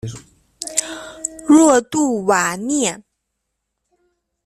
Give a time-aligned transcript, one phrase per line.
[1.47, 3.03] 若杜瓦涅。